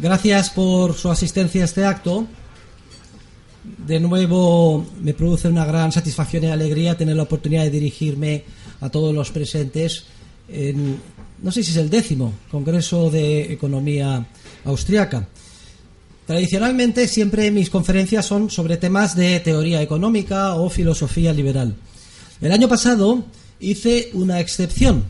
[0.00, 2.26] Gracias por su asistencia a este acto.
[3.86, 8.44] De nuevo me produce una gran satisfacción y alegría tener la oportunidad de dirigirme
[8.80, 10.04] a todos los presentes
[10.48, 10.98] en,
[11.42, 14.26] no sé si es el décimo, Congreso de Economía
[14.64, 15.28] Austriaca.
[16.26, 21.74] Tradicionalmente siempre mis conferencias son sobre temas de teoría económica o filosofía liberal.
[22.40, 23.22] El año pasado
[23.60, 25.04] hice una excepción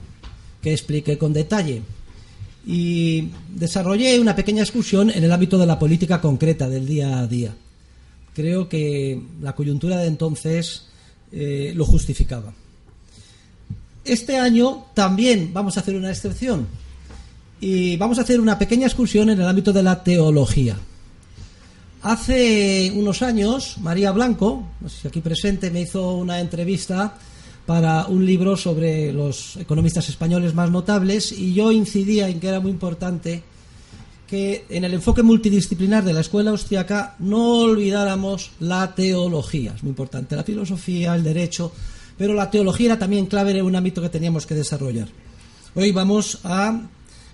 [0.61, 1.83] que expliqué con detalle
[2.71, 7.27] y desarrollé una pequeña excursión en el ámbito de la política concreta del día a
[7.27, 7.53] día.
[8.33, 10.87] Creo que la coyuntura de entonces
[11.33, 12.53] eh, lo justificaba.
[14.05, 16.69] Este año también vamos a hacer una excepción
[17.61, 20.77] y vamos a hacer una pequeña excursión en el ámbito de la teología.
[22.03, 27.19] Hace unos años, María Blanco, no sé si aquí presente, me hizo una entrevista
[27.67, 32.61] para un libro sobre los economistas españoles más notables y yo incidía en que era
[32.61, 33.43] muy importante
[34.27, 39.73] que en el enfoque multidisciplinar de la escuela austriaca no olvidáramos la teología.
[39.75, 41.73] Es muy importante la filosofía, el derecho,
[42.17, 45.09] pero la teología era también clave en un ámbito que teníamos que desarrollar.
[45.75, 46.81] Hoy vamos a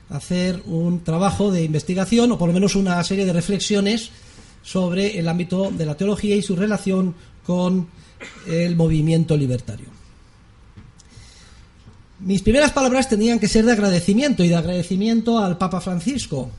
[0.09, 4.11] hacer un trabajo de investigación o por lo menos una serie de reflexiones
[4.63, 7.89] sobre el ámbito de la teología y su relación con
[8.47, 9.96] el movimiento libertario.
[12.19, 16.51] Mis primeras palabras tenían que ser de agradecimiento y de agradecimiento al Papa Francisco,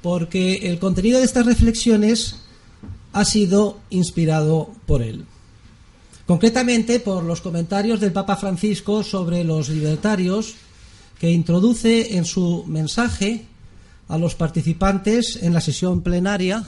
[0.00, 2.36] porque el contenido de estas reflexiones
[3.12, 5.24] ha sido inspirado por él.
[6.26, 10.54] Concretamente por los comentarios del Papa Francisco sobre los libertarios
[11.18, 13.44] que introduce en su mensaje
[14.06, 16.64] a los participantes en la sesión plenaria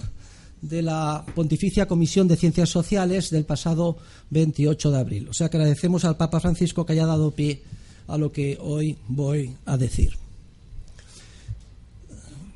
[0.60, 3.96] de la Pontificia Comisión de Ciencias Sociales del pasado
[4.30, 5.28] 28 de abril.
[5.28, 7.62] O sea que agradecemos al Papa Francisco que haya dado pie
[8.06, 10.16] a lo que hoy voy a decir.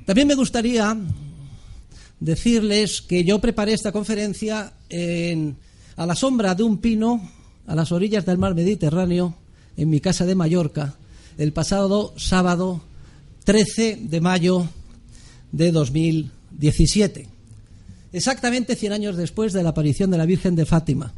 [0.06, 0.96] También me gustaría
[2.20, 4.72] decirles que yo preparé esta conferencia
[5.96, 7.30] a la sombra de un pino
[7.66, 9.34] a las orillas del mar Mediterráneo
[9.76, 10.94] en mi casa de Mallorca
[11.36, 12.80] el pasado sábado
[13.44, 14.66] 13 de mayo
[15.52, 17.28] de 2017
[18.12, 21.12] exactamente 100 años después de la aparición de la Virgen de Fátima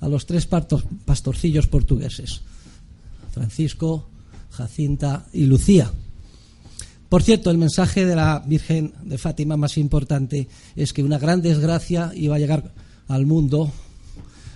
[0.00, 2.40] a los tres pastorcillos portugueses,
[3.30, 4.08] Francisco,
[4.50, 5.90] Jacinta y Lucía.
[7.08, 11.42] Por cierto, el mensaje de la Virgen de Fátima más importante es que una gran
[11.42, 12.72] desgracia iba a llegar
[13.08, 13.72] al mundo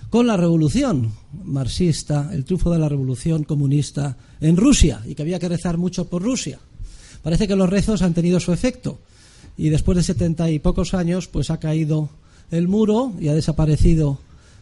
[0.09, 1.11] con la revolución
[1.43, 6.07] marxista, el triunfo de la revolución comunista en Rusia y que había que rezar mucho
[6.07, 6.59] por Rusia.
[7.21, 8.99] Parece que los rezos han tenido su efecto
[9.57, 12.09] y después de setenta y pocos años pues ha caído
[12.51, 14.19] el muro y ha desaparecido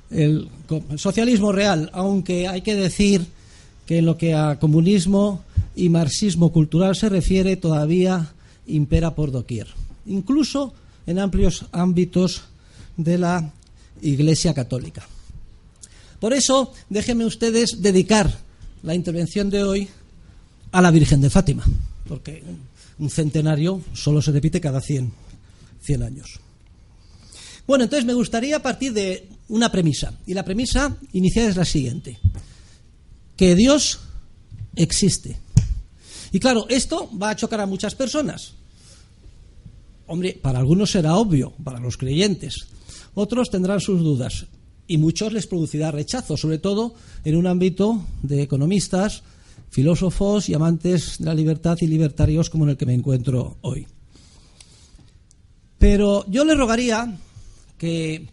[0.09, 0.49] el
[0.95, 3.27] socialismo real, aunque hay que decir
[3.85, 5.43] que en lo que a comunismo
[5.75, 8.33] y marxismo cultural se refiere todavía
[8.67, 9.67] impera por doquier,
[10.05, 10.73] incluso
[11.05, 12.43] en amplios ámbitos
[12.97, 13.51] de la
[14.01, 15.07] Iglesia Católica.
[16.19, 18.31] Por eso, déjenme ustedes dedicar
[18.83, 19.89] la intervención de hoy
[20.71, 21.63] a la Virgen de Fátima,
[22.07, 22.43] porque
[22.99, 25.11] un centenario solo se repite cada 100,
[25.81, 26.39] 100 años.
[27.65, 30.13] Bueno, entonces me gustaría partir de una premisa.
[30.25, 32.19] Y la premisa inicial es la siguiente.
[33.35, 33.99] Que Dios
[34.75, 35.37] existe.
[36.31, 38.53] Y claro, esto va a chocar a muchas personas.
[40.07, 42.67] Hombre, para algunos será obvio, para los creyentes.
[43.13, 44.45] Otros tendrán sus dudas.
[44.87, 49.23] Y muchos les producirá rechazo, sobre todo en un ámbito de economistas,
[49.69, 53.87] filósofos y amantes de la libertad y libertarios como en el que me encuentro hoy.
[55.79, 57.17] Pero yo le rogaría
[57.77, 58.27] que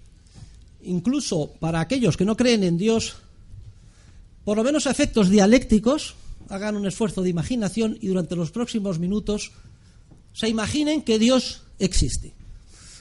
[0.83, 3.17] incluso para aquellos que no creen en Dios,
[4.51, 6.17] por lo menos efectos dialécticos,
[6.49, 9.53] hagan un esfuerzo de imaginación y durante los próximos minutos
[10.33, 12.35] se imaginen que Dios existe.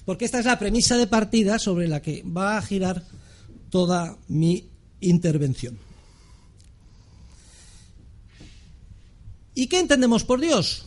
[0.05, 3.03] Porque esta es la premisa de partida sobre la que va a girar
[3.71, 4.69] toda mi
[5.01, 5.79] intervención.
[9.55, 10.85] ¿Y qué entendemos por Dios?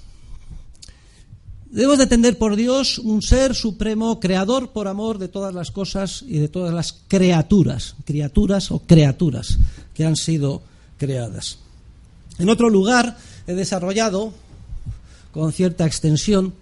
[1.73, 6.23] Debemos de entender por Dios un ser supremo, creador por amor de todas las cosas
[6.29, 9.57] y de todas las criaturas, criaturas o criaturas
[9.95, 10.61] que han sido
[10.99, 11.61] creadas.
[12.39, 13.17] En otro lugar
[13.47, 14.35] he desarrollado
[15.33, 16.53] con cierta extensión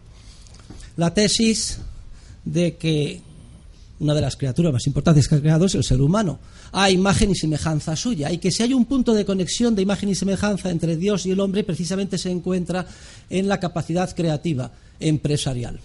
[0.96, 1.78] la tesis
[2.44, 3.20] de que
[3.98, 6.38] una de las criaturas más importantes que ha creado es el ser humano,
[6.70, 10.08] a imagen y semejanza suya, y que si hay un punto de conexión de imagen
[10.08, 12.86] y semejanza entre Dios y el hombre, precisamente se encuentra
[13.28, 14.70] en la capacidad creativa
[15.00, 15.81] empresarial.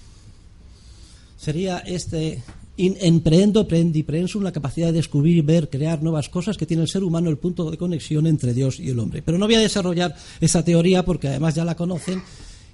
[1.38, 2.44] Sería este
[2.78, 6.90] in emprendo prendi prensum, la capacidad de descubrir, ver, crear nuevas cosas que tiene el
[6.90, 9.22] ser humano, el punto de conexión entre Dios y el hombre.
[9.22, 12.22] Pero no voy a desarrollar esa teoría porque además ya la conocen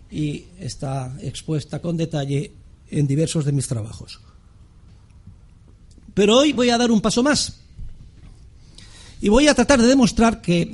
[0.09, 2.51] y está expuesta con detalle
[2.89, 4.19] en diversos de mis trabajos.
[6.13, 7.61] Pero hoy voy a dar un paso más.
[9.21, 10.69] Y voy a tratar de demostrar que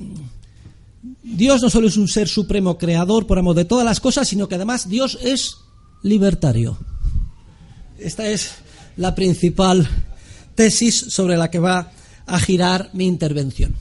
[1.36, 4.48] Dios no solo es un ser supremo creador por amor de todas las cosas, sino
[4.48, 5.58] que además Dios es
[6.02, 6.78] libertario.
[8.00, 8.52] Esta es
[8.96, 9.88] la principal
[10.56, 11.92] tesis sobre la que va
[12.26, 13.76] a girar mi intervención.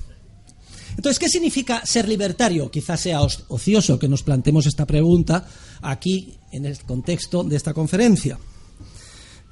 [0.96, 2.70] Entonces, ¿qué significa ser libertario?
[2.70, 5.46] Quizás sea ocioso que nos planteemos esta pregunta
[5.82, 8.38] aquí en el contexto de esta conferencia.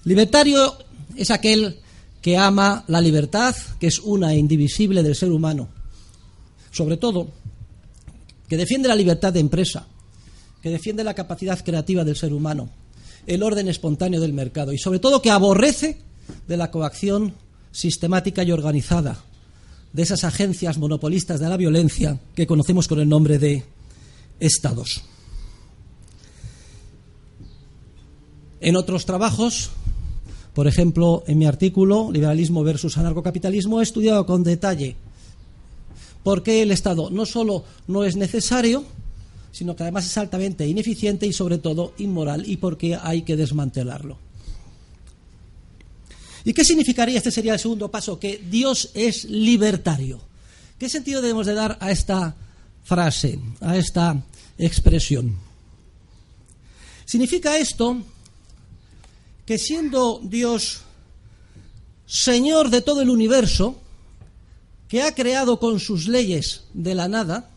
[0.05, 0.75] Libertario
[1.17, 1.79] es aquel
[2.21, 5.69] que ama la libertad, que es una e indivisible del ser humano.
[6.71, 7.29] Sobre todo,
[8.55, 9.85] que defiende la libertad de empresa,
[10.63, 12.71] que defiende la capacidad creativa del ser humano,
[13.27, 15.99] el orden espontáneo del mercado y sobre todo que aborrece
[16.47, 17.35] de la coacción
[17.73, 19.19] sistemática y organizada
[19.93, 23.65] de esas agencias monopolistas de la violencia que conocemos con el nombre de
[24.39, 25.03] estados.
[28.61, 29.71] En otros trabajos,
[30.55, 34.95] por ejemplo, en mi artículo Liberalismo versus anarcocapitalismo, he estudiado con detalle
[36.25, 38.85] por qué el Estado no solo no es necesario,
[39.53, 43.37] sino que además es altamente ineficiente y sobre todo inmoral y por qué hay que
[43.37, 44.19] desmantelarlo.
[46.45, 50.21] ¿Y qué significaría, este sería el segundo paso, que Dios es libertario?
[50.79, 52.35] ¿Qué sentido debemos de dar a esta
[52.83, 54.21] frase, a esta
[54.59, 55.37] expresión?
[57.05, 58.03] Significa esto
[59.47, 60.81] que siendo Dios
[62.07, 63.81] Señor de todo el universo,
[64.89, 67.51] que ha creado con sus leyes de la nada,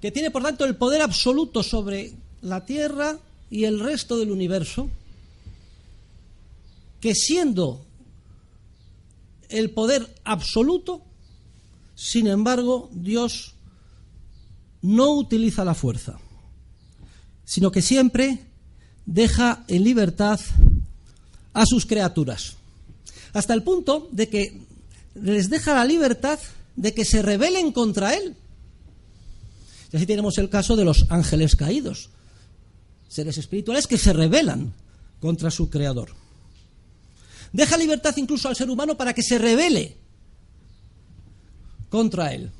[0.00, 2.12] que tiene por tanto el poder absoluto sobre
[2.42, 3.18] la Tierra
[3.50, 4.88] y el resto del universo,
[7.00, 7.84] que siendo
[9.48, 11.02] el poder absoluto,
[11.94, 13.54] sin embargo, Dios
[14.82, 16.18] no utiliza la fuerza,
[17.44, 18.38] sino que siempre
[19.06, 20.38] deja en libertad
[21.54, 22.56] a sus criaturas,
[23.32, 24.67] hasta el punto de que
[25.14, 26.38] les deja la libertad
[26.76, 28.36] de que se rebelen contra Él.
[29.92, 32.10] Y así tenemos el caso de los ángeles caídos,
[33.08, 34.72] seres espirituales que se rebelan
[35.20, 36.10] contra su Creador.
[37.52, 39.96] Deja libertad incluso al ser humano para que se revele
[41.88, 42.50] contra él.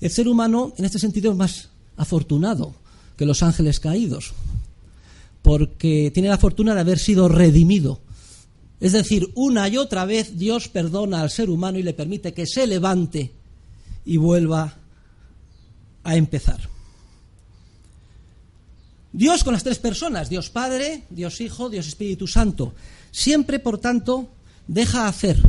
[0.00, 2.74] El ser humano, en este sentido, es más afortunado
[3.16, 4.32] que los ángeles caídos,
[5.42, 8.00] porque tiene la fortuna de haber sido redimido.
[8.82, 12.48] Es decir, una y otra vez Dios perdona al ser humano y le permite que
[12.48, 13.30] se levante
[14.04, 14.74] y vuelva
[16.02, 16.68] a empezar.
[19.12, 22.74] Dios con las tres personas, Dios Padre, Dios Hijo, Dios Espíritu Santo.
[23.12, 24.28] Siempre, por tanto,
[24.66, 25.40] deja hacer,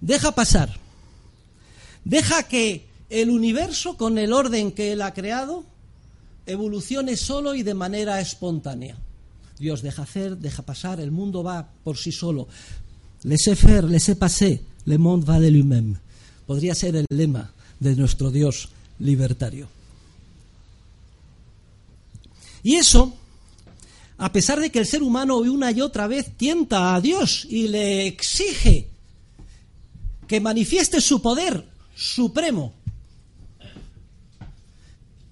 [0.00, 0.74] deja pasar,
[2.02, 5.66] deja que el universo, con el orden que Él ha creado,
[6.46, 8.96] evolucione solo y de manera espontánea.
[9.62, 12.48] Dios deja hacer, deja pasar, el mundo va por sí solo.
[13.22, 16.00] Laissez faire, laissez passer, le monde va de lui-même.
[16.48, 19.68] Podría ser el lema de nuestro Dios libertario.
[22.64, 23.14] Y eso,
[24.18, 27.68] a pesar de que el ser humano una y otra vez tienta a Dios y
[27.68, 28.88] le exige
[30.26, 31.64] que manifieste su poder
[31.94, 32.72] supremo,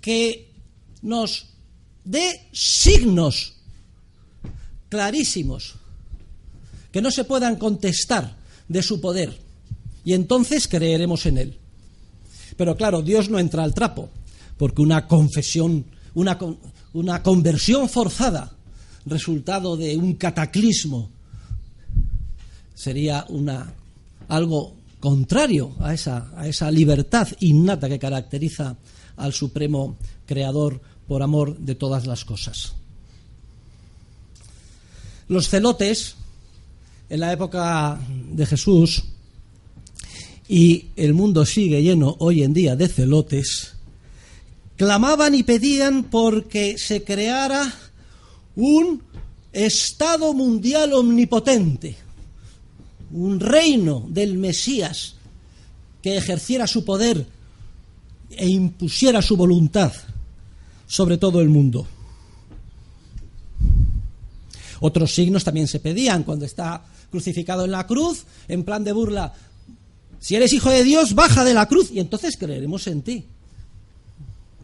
[0.01, 0.53] que
[1.03, 1.47] nos
[2.05, 3.60] dé signos
[4.91, 5.77] clarísimos
[6.93, 8.37] que no se puedan contestar
[8.69, 9.39] de su poder
[10.05, 11.59] y entonces creeremos en él.
[12.57, 14.11] Pero claro, Dios no entra al trapo,
[14.59, 16.39] porque una confesión, una,
[16.93, 18.53] una conversión forzada,
[19.07, 21.11] resultado de un cataclismo,
[22.75, 23.73] sería una,
[24.29, 28.77] algo contrario a esa, a esa libertad innata que caracteriza
[29.17, 32.75] al Supremo Creador por amor de todas las cosas.
[35.31, 36.17] Los celotes,
[37.09, 38.01] en la época
[38.33, 39.05] de Jesús,
[40.49, 43.75] y el mundo sigue lleno hoy en día de celotes,
[44.77, 47.73] clamaban y pedían porque se creara
[48.57, 49.05] un
[49.53, 51.95] Estado mundial omnipotente,
[53.13, 55.15] un reino del Mesías
[56.03, 57.25] que ejerciera su poder
[58.31, 59.93] e impusiera su voluntad
[60.89, 61.87] sobre todo el mundo.
[64.81, 69.33] Otros signos también se pedían cuando está crucificado en la cruz, en plan de burla.
[70.19, 73.25] Si eres hijo de Dios, baja de la cruz y entonces creeremos en ti.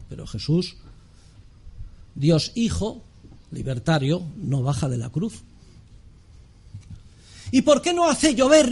[0.09, 0.77] Pero Jesús,
[2.15, 3.03] Dios Hijo,
[3.51, 5.43] libertario, no baja de la cruz.
[7.51, 8.71] ¿Y por qué no hace llover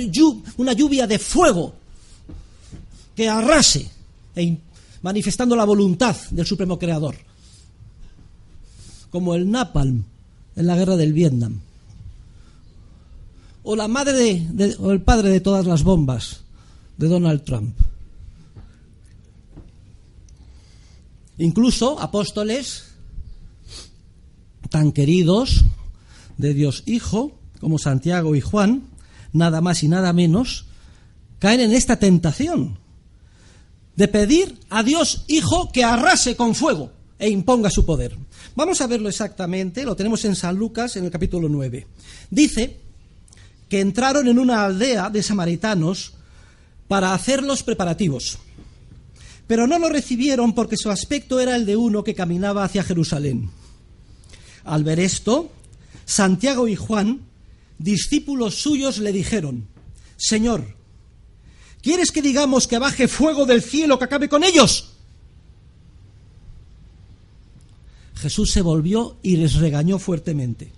[0.56, 1.74] una lluvia de fuego
[3.14, 3.88] que arrase,
[4.34, 4.56] e
[5.02, 7.16] manifestando la voluntad del Supremo Creador?
[9.10, 10.04] Como el napalm
[10.56, 11.60] en la guerra del Vietnam.
[13.62, 14.46] O la madre
[14.78, 16.40] o el padre de todas las bombas
[16.96, 17.76] de Donald Trump.
[21.38, 22.84] Incluso apóstoles
[24.70, 25.64] tan queridos
[26.36, 28.88] de Dios Hijo como Santiago y Juan,
[29.32, 30.66] nada más y nada menos,
[31.38, 32.78] caen en esta tentación
[33.96, 36.92] de pedir a Dios Hijo que arrase con fuego
[37.24, 38.14] e imponga su poder.
[38.54, 41.86] Vamos a verlo exactamente, lo tenemos en San Lucas en el capítulo 9.
[42.28, 42.80] Dice
[43.66, 46.12] que entraron en una aldea de samaritanos
[46.86, 48.36] para hacer los preparativos,
[49.46, 53.48] pero no lo recibieron porque su aspecto era el de uno que caminaba hacia Jerusalén.
[54.64, 55.50] Al ver esto,
[56.04, 57.22] Santiago y Juan,
[57.78, 59.66] discípulos suyos, le dijeron,
[60.18, 60.76] Señor,
[61.80, 64.93] ¿quieres que digamos que baje fuego del cielo que acabe con ellos?
[68.16, 70.70] Jesús se volvió y les regañó fuertemente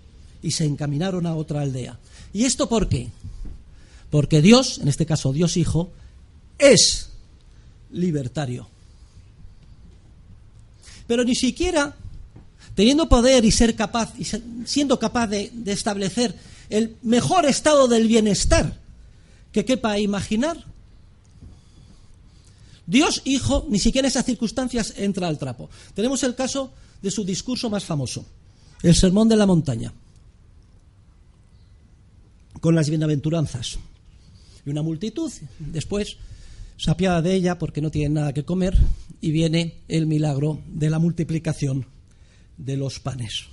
[0.42, 1.98] y se encaminaron a otra aldea.
[2.32, 3.08] ¿Y esto por qué?
[4.10, 5.90] Porque Dios, en este caso Dios Hijo,
[6.58, 7.10] es
[7.92, 8.68] libertario.
[11.06, 11.94] Pero ni siquiera
[12.74, 14.26] teniendo poder y ser capaz y
[14.66, 16.34] siendo capaz de, de establecer
[16.68, 18.78] el mejor estado del bienestar
[19.52, 20.62] que quepa imaginar,
[22.86, 25.70] Dios Hijo ni siquiera en esas circunstancias entra al trapo.
[25.94, 26.70] Tenemos el caso
[27.02, 28.24] de su discurso más famoso,
[28.82, 29.92] el Sermón de la Montaña,
[32.60, 33.78] con las bienaventuranzas.
[34.64, 36.16] Y una multitud, después
[36.76, 38.76] se de ella porque no tiene nada que comer,
[39.20, 41.86] y viene el milagro de la multiplicación
[42.56, 43.46] de los panes.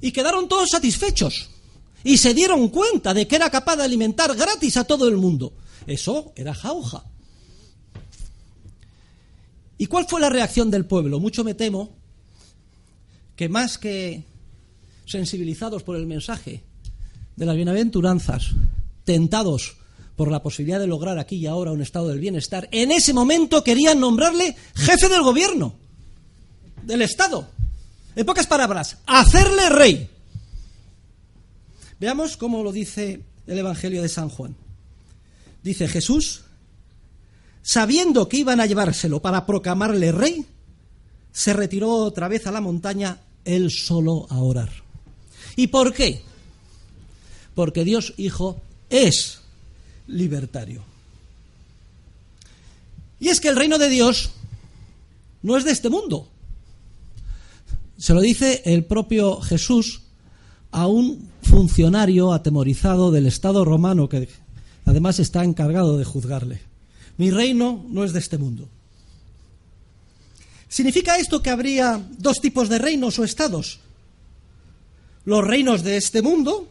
[0.00, 1.48] Y quedaron todos satisfechos
[2.04, 5.52] y se dieron cuenta de que era capaz de alimentar gratis a todo el mundo.
[5.86, 7.04] Eso era jauja.
[9.78, 11.20] ¿Y cuál fue la reacción del pueblo?
[11.20, 11.90] Mucho me temo
[13.34, 14.24] que más que
[15.04, 16.62] sensibilizados por el mensaje
[17.36, 18.52] de las bienaventuranzas,
[19.04, 19.76] tentados
[20.16, 23.62] por la posibilidad de lograr aquí y ahora un estado del bienestar, en ese momento
[23.62, 25.74] querían nombrarle jefe del gobierno,
[26.84, 27.46] del Estado.
[28.16, 30.08] En pocas palabras, hacerle rey.
[32.00, 34.56] Veamos cómo lo dice el Evangelio de San Juan.
[35.62, 36.45] Dice Jesús,
[37.66, 40.46] sabiendo que iban a llevárselo para proclamarle rey,
[41.32, 44.70] se retiró otra vez a la montaña él solo a orar.
[45.56, 46.22] ¿Y por qué?
[47.56, 49.40] Porque Dios Hijo es
[50.06, 50.84] libertario.
[53.18, 54.30] Y es que el reino de Dios
[55.42, 56.28] no es de este mundo.
[57.98, 60.02] Se lo dice el propio Jesús
[60.70, 64.28] a un funcionario atemorizado del Estado romano que
[64.84, 66.75] además está encargado de juzgarle.
[67.18, 68.68] Mi reino no es de este mundo.
[70.68, 73.80] ¿Significa esto que habría dos tipos de reinos o estados?
[75.24, 76.68] Los reinos de este mundo,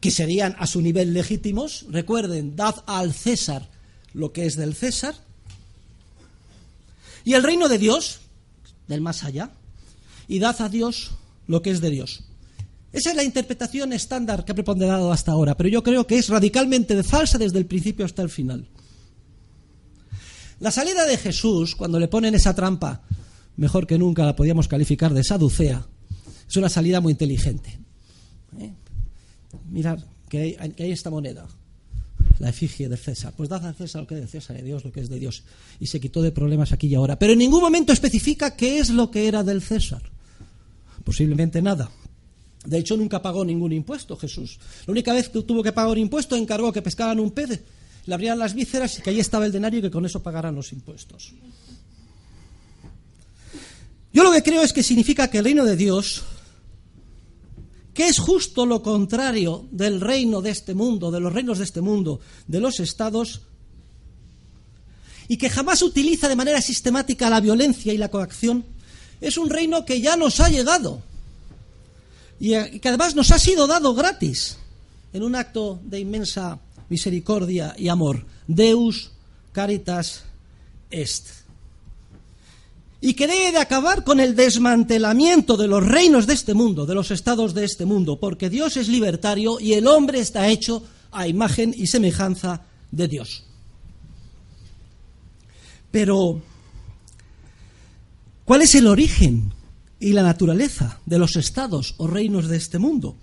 [0.00, 3.68] que serían a su nivel legítimos, recuerden, dad al César
[4.12, 5.14] lo que es del César,
[7.24, 8.20] y el reino de Dios,
[8.88, 9.50] del más allá,
[10.28, 11.12] y dad a Dios
[11.46, 12.24] lo que es de Dios.
[12.92, 16.28] Esa es la interpretación estándar que ha preponderado hasta ahora, pero yo creo que es
[16.28, 18.66] radicalmente falsa desde el principio hasta el final.
[20.60, 23.02] La salida de Jesús, cuando le ponen esa trampa,
[23.56, 25.86] mejor que nunca la podíamos calificar de saducea,
[26.48, 27.78] es una salida muy inteligente.
[28.58, 28.72] ¿Eh?
[29.68, 29.98] Mirad
[30.28, 31.46] que hay, esta moneda,
[32.38, 33.34] la efigie de César.
[33.36, 35.10] Pues dad a César lo que es de César y a Dios lo que es
[35.10, 35.44] de Dios.
[35.78, 37.18] Y se quitó de problemas aquí y ahora.
[37.18, 40.02] Pero en ningún momento especifica qué es lo que era del César.
[41.04, 41.90] Posiblemente nada.
[42.64, 44.58] De hecho, nunca pagó ningún impuesto Jesús.
[44.86, 47.62] La única vez que tuvo que pagar un impuesto encargó que pescaran un pez
[48.06, 50.54] le abrían las vísceras y que ahí estaba el denario y que con eso pagaran
[50.54, 51.34] los impuestos.
[54.12, 56.22] Yo lo que creo es que significa que el reino de Dios,
[57.92, 61.80] que es justo lo contrario del reino de este mundo, de los reinos de este
[61.80, 63.42] mundo, de los estados,
[65.28, 68.64] y que jamás utiliza de manera sistemática la violencia y la coacción,
[69.20, 71.02] es un reino que ya nos ha llegado
[72.38, 74.58] y que además nos ha sido dado gratis
[75.12, 78.24] en un acto de inmensa misericordia y amor.
[78.46, 79.10] Deus
[79.52, 80.24] caritas
[80.90, 81.28] est.
[83.00, 86.94] Y que debe de acabar con el desmantelamiento de los reinos de este mundo, de
[86.94, 91.28] los estados de este mundo, porque Dios es libertario y el hombre está hecho a
[91.28, 93.44] imagen y semejanza de Dios.
[95.90, 96.40] Pero,
[98.44, 99.52] ¿cuál es el origen
[100.00, 103.16] y la naturaleza de los estados o reinos de este mundo?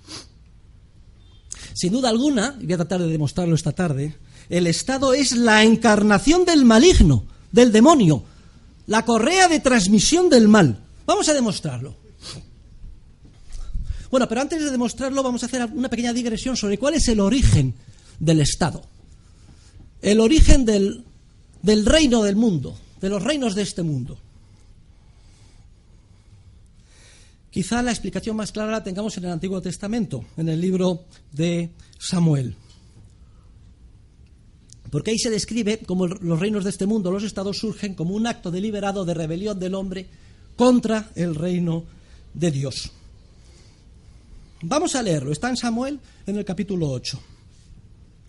[1.73, 4.15] Sin duda alguna, y voy a tratar de demostrarlo esta tarde,
[4.49, 8.23] el Estado es la encarnación del maligno, del demonio,
[8.87, 10.79] la correa de transmisión del mal.
[11.05, 11.95] Vamos a demostrarlo.
[14.11, 17.19] Bueno, pero antes de demostrarlo vamos a hacer una pequeña digresión sobre cuál es el
[17.19, 17.73] origen
[18.19, 18.83] del Estado.
[20.01, 21.03] El origen del,
[21.63, 24.19] del reino del mundo, de los reinos de este mundo.
[27.53, 31.69] Quizá la explicación más clara la tengamos en el Antiguo Testamento, en el libro de
[31.99, 32.55] Samuel.
[34.89, 38.25] Porque ahí se describe cómo los reinos de este mundo, los estados, surgen como un
[38.25, 40.07] acto deliberado de rebelión del hombre
[40.55, 41.83] contra el reino
[42.33, 42.89] de Dios.
[44.63, 45.31] Vamos a leerlo.
[45.31, 47.19] Está en Samuel en el capítulo 8.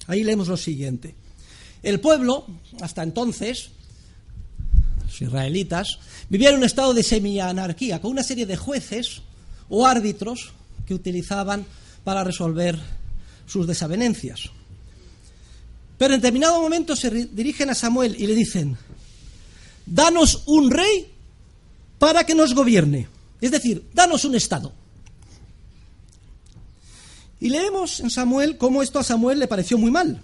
[0.08, 1.14] Ahí leemos lo siguiente.
[1.82, 2.46] El pueblo,
[2.82, 3.70] hasta entonces,
[5.14, 9.22] los israelitas, vivía en un estado de semi-anarquía, con una serie de jueces
[9.68, 10.52] o árbitros
[10.86, 11.64] que utilizaban
[12.02, 12.78] para resolver
[13.46, 14.50] sus desavenencias.
[15.98, 18.76] Pero en determinado momento se dirigen a Samuel y le dicen,
[19.86, 21.08] danos un rey
[21.98, 23.08] para que nos gobierne.
[23.40, 24.72] Es decir, danos un Estado.
[27.40, 30.20] Y leemos en Samuel cómo esto a Samuel le pareció muy mal.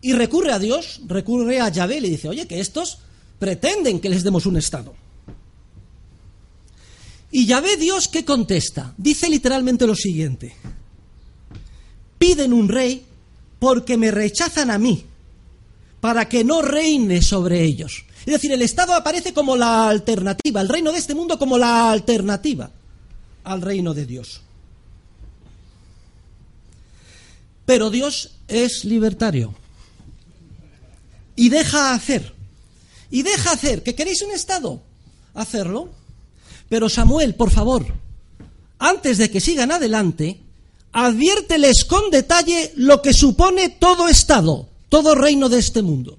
[0.00, 2.98] Y recurre a Dios, recurre a Yahvé y le dice, oye, que estos
[3.42, 4.94] pretenden que les demos un Estado.
[7.32, 8.94] Y Yahvé Dios, ¿qué contesta?
[8.96, 10.54] Dice literalmente lo siguiente.
[12.20, 13.04] Piden un rey
[13.58, 15.04] porque me rechazan a mí,
[16.00, 18.04] para que no reine sobre ellos.
[18.20, 21.90] Es decir, el Estado aparece como la alternativa, el reino de este mundo como la
[21.90, 22.70] alternativa
[23.42, 24.40] al reino de Dios.
[27.66, 29.52] Pero Dios es libertario
[31.34, 32.31] y deja hacer.
[33.12, 33.82] Y deja hacer.
[33.82, 34.82] ¿Que queréis un Estado?
[35.34, 35.90] Hacerlo.
[36.68, 37.86] Pero Samuel, por favor,
[38.78, 40.40] antes de que sigan adelante,
[40.92, 46.18] adviérteles con detalle lo que supone todo Estado, todo reino de este mundo.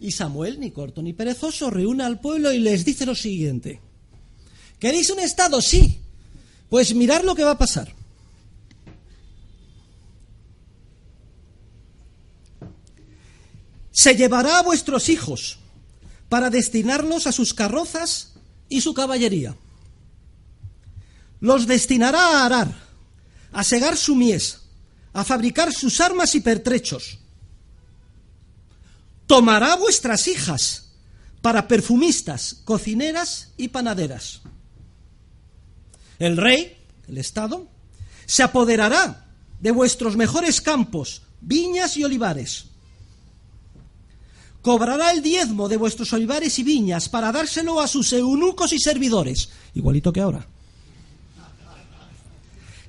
[0.00, 3.80] Y Samuel, ni corto ni perezoso, reúne al pueblo y les dice lo siguiente.
[4.78, 5.60] ¿Queréis un Estado?
[5.60, 6.00] Sí.
[6.70, 7.95] Pues mirad lo que va a pasar.
[13.96, 15.56] Se llevará a vuestros hijos
[16.28, 18.34] para destinarlos a sus carrozas
[18.68, 19.56] y su caballería.
[21.40, 22.86] Los destinará a arar
[23.52, 24.58] a segar su mies,
[25.14, 27.20] a fabricar sus armas y pertrechos.
[29.26, 30.92] Tomará vuestras hijas
[31.40, 34.42] para perfumistas, cocineras y panaderas.
[36.18, 36.76] El rey,
[37.08, 37.66] el Estado,
[38.26, 39.24] se apoderará
[39.58, 42.66] de vuestros mejores campos, viñas y olivares.
[44.66, 49.48] Cobrará el diezmo de vuestros olivares y viñas para dárselo a sus eunucos y servidores,
[49.76, 50.44] igualito que ahora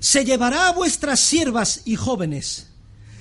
[0.00, 2.66] se llevará a vuestras siervas y jóvenes,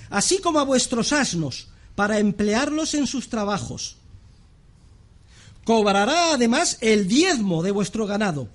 [0.09, 3.97] así como a vuestros asnos, para emplearlos en sus trabajos.
[5.63, 8.49] Cobrará además el diezmo de vuestro ganado,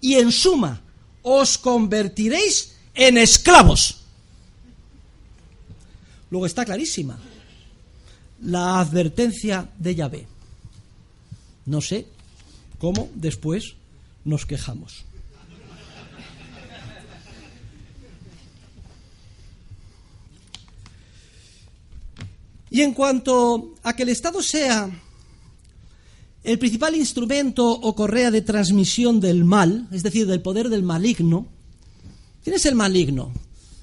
[0.00, 0.80] y en suma
[1.22, 4.00] os convertiréis en esclavos.
[6.28, 7.20] Luego está clarísima
[8.42, 10.26] la advertencia de Yahvé.
[11.66, 12.06] No sé
[12.78, 13.74] cómo después
[14.24, 15.04] nos quejamos.
[22.70, 24.90] Y en cuanto a que el Estado sea
[26.44, 31.46] el principal instrumento o correa de transmisión del mal, es decir, del poder del maligno,
[32.44, 33.32] ¿quién es el maligno?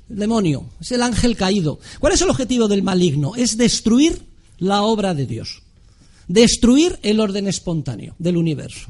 [0.10, 1.80] El demonio, es el ángel caído.
[2.00, 3.36] ¿Cuál es el objetivo del maligno?
[3.36, 4.24] Es destruir
[4.58, 5.62] la obra de Dios,
[6.28, 8.88] destruir el orden espontáneo del universo,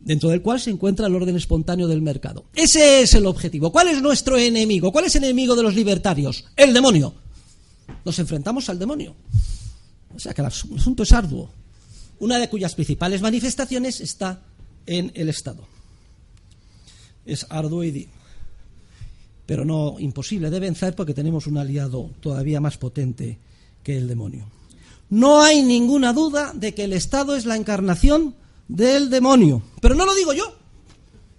[0.00, 2.44] dentro del cual se encuentra el orden espontáneo del mercado.
[2.54, 3.72] Ese es el objetivo.
[3.72, 4.92] ¿Cuál es nuestro enemigo?
[4.92, 6.44] ¿Cuál es el enemigo de los libertarios?
[6.56, 7.14] El demonio
[8.04, 9.14] nos enfrentamos al demonio.
[10.14, 11.50] O sea que el asunto es arduo.
[12.20, 14.40] Una de cuyas principales manifestaciones está
[14.86, 15.66] en el Estado.
[17.26, 18.08] Es arduo y
[19.44, 23.38] pero no imposible de vencer porque tenemos un aliado todavía más potente
[23.86, 24.44] que el demonio.
[25.10, 28.34] No hay ninguna duda de que el Estado es la encarnación
[28.66, 29.62] del demonio.
[29.80, 30.56] Pero no lo digo yo.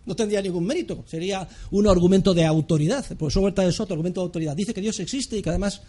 [0.05, 1.03] No tendría ningún mérito.
[1.09, 3.05] Sería un argumento de autoridad.
[3.09, 4.55] El profesor Huerta de Soto, argumento de autoridad.
[4.55, 5.81] Dice que Dios existe y que además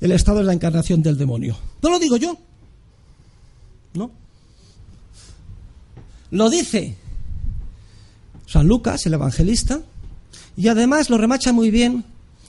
[0.00, 1.56] el Estado es la encarnación del demonio.
[1.82, 2.38] No lo digo yo.
[3.94, 4.12] ¿No?
[6.30, 6.94] Lo dice
[8.46, 9.82] San Lucas, el evangelista,
[10.56, 12.04] y además lo remacha muy bien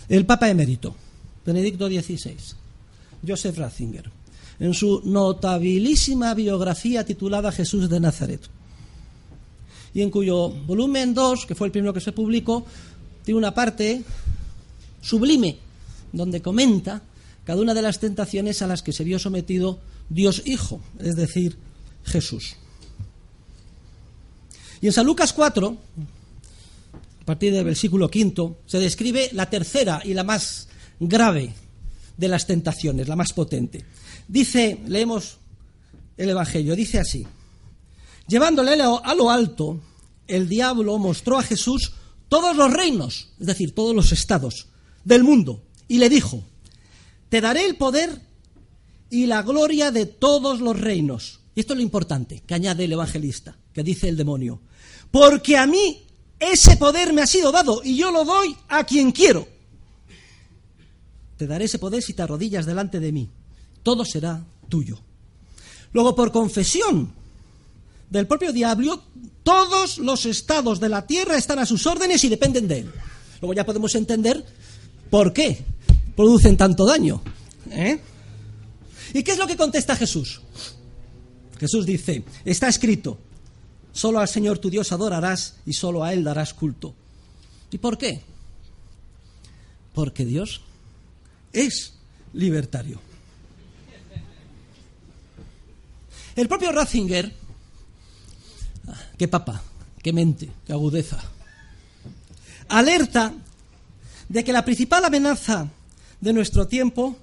[0.09, 0.95] el Papa emérito,
[1.43, 2.37] Benedicto XVI,
[3.27, 4.09] Joseph Ratzinger,
[4.59, 8.41] en su notabilísima biografía titulada Jesús de Nazaret,
[9.93, 12.65] y en cuyo volumen 2, que fue el primero que se publicó,
[13.23, 14.03] tiene una parte
[15.01, 15.57] sublime,
[16.11, 17.01] donde comenta
[17.45, 21.57] cada una de las tentaciones a las que se vio sometido Dios Hijo, es decir,
[22.03, 22.55] Jesús.
[24.81, 25.77] Y en San Lucas 4,
[27.21, 30.67] a partir del versículo quinto, se describe la tercera y la más
[30.99, 31.53] grave
[32.17, 33.85] de las tentaciones, la más potente.
[34.27, 35.37] Dice, leemos
[36.17, 37.25] el Evangelio, dice así,
[38.27, 39.79] llevándole a lo alto,
[40.27, 41.93] el diablo mostró a Jesús
[42.29, 44.67] todos los reinos, es decir, todos los estados
[45.03, 46.43] del mundo, y le dijo,
[47.29, 48.21] te daré el poder
[49.09, 51.41] y la gloria de todos los reinos.
[51.53, 54.61] Y esto es lo importante que añade el evangelista, que dice el demonio,
[55.11, 56.05] porque a mí
[56.39, 59.47] ese poder me ha sido dado y yo lo doy a quien quiero.
[61.37, 63.29] Te daré ese poder si te arrodillas delante de mí.
[63.83, 64.99] Todo será tuyo.
[65.93, 67.11] Luego, por confesión
[68.09, 69.03] del propio diablo,
[69.43, 72.91] todos los estados de la tierra están a sus órdenes y dependen de él.
[73.41, 74.45] Luego ya podemos entender
[75.09, 75.63] por qué
[76.15, 77.21] producen tanto daño.
[77.71, 77.99] ¿eh?
[79.13, 80.41] ¿Y qué es lo que contesta Jesús?
[81.59, 83.17] Jesús dice, está escrito,
[83.93, 86.93] solo al Señor tu Dios adorarás y solo a Él darás culto.
[87.71, 88.21] ¿Y por qué?
[89.93, 90.61] Porque Dios
[91.55, 91.93] es
[92.33, 92.99] libertario.
[96.35, 97.33] El propio Ratzinger,
[99.17, 99.63] qué papa,
[100.03, 101.23] qué mente, qué agudeza,
[102.67, 103.33] alerta
[104.27, 105.69] de que la principal amenaza
[106.19, 107.15] de nuestro tiempo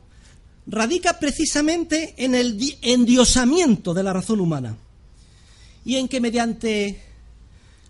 [0.67, 4.77] radica precisamente en el endiosamiento de la razón humana
[5.85, 7.03] y en que mediante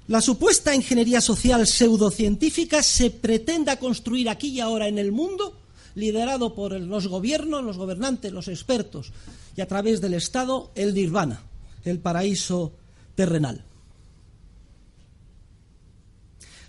[0.08, 5.61] la supuesta ingeniería social pseudocientífica se pretenda construir aquí y ahora en el mundo,
[5.94, 9.12] liderado por los gobiernos, los gobernantes, los expertos,
[9.56, 11.42] y a través del Estado, el nirvana,
[11.84, 12.72] el paraíso
[13.14, 13.64] terrenal.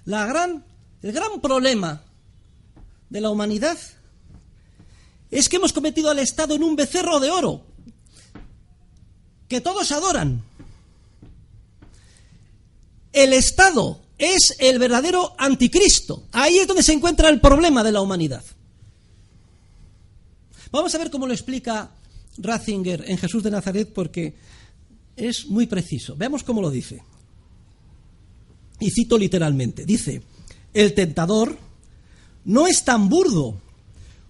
[0.05, 0.65] La gran,
[1.01, 2.03] el gran problema
[3.09, 3.77] de la humanidad
[5.31, 7.61] es que hemos cometido al Estado en un becerro de oro,
[9.47, 10.43] que todos adoran.
[13.13, 16.23] El Estado es el verdadero anticristo.
[16.31, 18.43] Ahí es donde se encuentra el problema de la humanidad.
[20.73, 21.91] Vamos a ver cómo lo explica
[22.39, 24.33] Ratzinger en Jesús de Nazaret porque
[25.15, 26.15] es muy preciso.
[26.15, 27.03] Veamos cómo lo dice.
[28.79, 29.85] Y cito literalmente.
[29.85, 30.23] Dice,
[30.73, 31.55] el tentador
[32.45, 33.61] no es tan burdo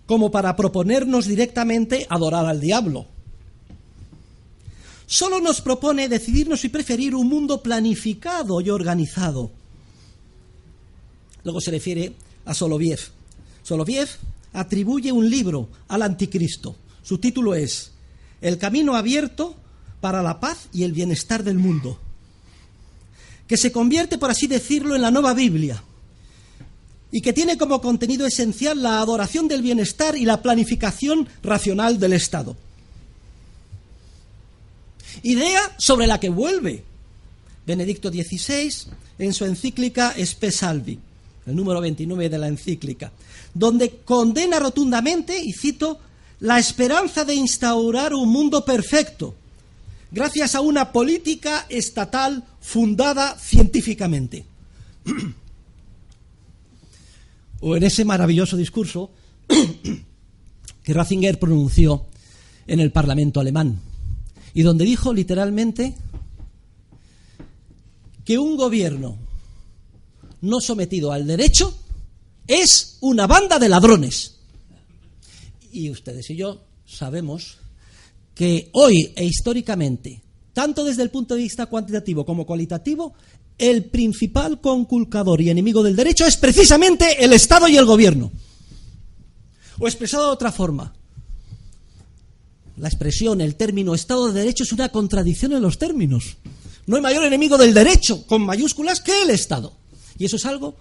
[0.06, 3.08] como para proponernos directamente adorar al diablo.
[5.06, 9.50] Solo nos propone decidirnos y preferir un mundo planificado y organizado.
[11.46, 13.00] Luego se refiere a Soloviev.
[13.64, 14.10] Soloviev
[14.54, 16.76] atribuye un libro al anticristo.
[17.02, 17.92] Su título es
[18.42, 19.56] El camino abierto
[20.00, 22.00] para la paz y el bienestar del mundo,
[23.48, 25.84] que se convierte, por así decirlo, en la nueva Biblia
[27.14, 32.14] y que tiene como contenido esencial la adoración del bienestar y la planificación racional del
[32.14, 32.58] Estado.
[35.22, 36.84] Idea sobre la que vuelve
[37.68, 40.98] Benedicto XVI en su encíclica Spe Salvi,
[41.46, 43.12] el número 29 de la encíclica,
[43.54, 46.00] donde condena rotundamente, y cito,
[46.40, 49.36] la esperanza de instaurar un mundo perfecto,
[50.12, 54.46] gracias a una política estatal fundada científicamente.
[57.62, 59.10] o en ese maravilloso discurso
[60.84, 62.06] que Ratzinger pronunció
[62.68, 63.80] en el Parlamento alemán,
[64.54, 65.96] y donde dijo literalmente
[68.26, 69.18] que un gobierno
[70.42, 71.74] no sometido al derecho
[72.48, 74.36] es una banda de ladrones.
[75.72, 77.58] Y ustedes y yo sabemos
[78.36, 80.22] que hoy e históricamente,
[80.54, 83.14] tanto desde el punto de vista cuantitativo como cualitativo,
[83.58, 88.32] el principal conculcador y enemigo del derecho es precisamente el Estado y el gobierno.
[89.80, 90.94] O expresado de otra forma,
[92.78, 96.38] la expresión, el término Estado de Derecho es una contradicción en los términos.
[96.86, 99.74] No hay mayor enemigo del derecho, con mayúsculas, que el Estado.
[100.18, 100.76] Y eso es algo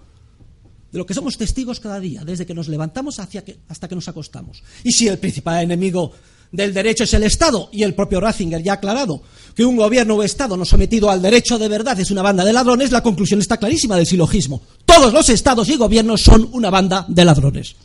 [0.93, 4.61] de lo que somos testigos cada día, desde que nos levantamos hasta que nos acostamos.
[4.83, 6.11] Y si el principal enemigo
[6.51, 9.23] del derecho es el Estado, y el propio Ratzinger ya ha aclarado
[9.55, 12.53] que un gobierno o Estado no sometido al derecho de verdad es una banda de
[12.53, 14.61] ladrones, la conclusión está clarísima del silogismo.
[14.85, 17.75] Todos los Estados y gobiernos son una banda de ladrones.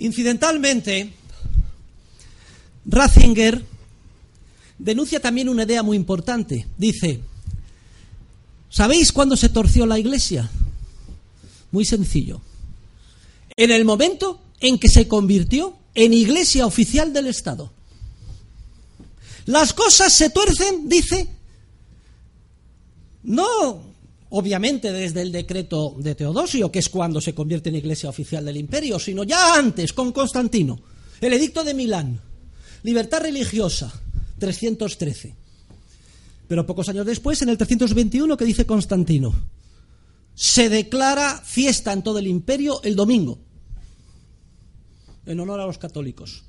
[0.00, 1.12] Incidentalmente,
[2.86, 3.62] Ratzinger
[4.78, 6.66] denuncia también una idea muy importante.
[6.78, 7.20] Dice,
[8.70, 10.50] ¿sabéis cuándo se torció la iglesia?
[11.70, 12.40] Muy sencillo.
[13.56, 17.70] En el momento en que se convirtió en iglesia oficial del Estado.
[19.44, 21.28] Las cosas se tuercen, dice,
[23.22, 23.89] no
[24.30, 28.56] obviamente desde el decreto de Teodosio, que es cuando se convierte en iglesia oficial del
[28.56, 30.80] imperio, sino ya antes, con Constantino.
[31.20, 32.20] El edicto de Milán,
[32.82, 33.92] libertad religiosa,
[34.38, 35.34] 313.
[36.48, 39.34] Pero pocos años después, en el 321, que dice Constantino,
[40.34, 43.38] se declara fiesta en todo el imperio el domingo,
[45.26, 46.44] en honor a los católicos.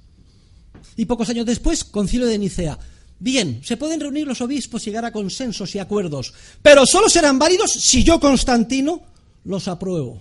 [0.96, 2.80] Y pocos años después, concilio de Nicea.
[3.21, 7.38] Bien, se pueden reunir los obispos y llegar a consensos y acuerdos, pero solo serán
[7.38, 9.03] válidos si yo, Constantino,
[9.43, 10.19] los apruebo.